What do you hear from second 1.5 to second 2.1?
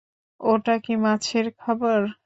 খাবার?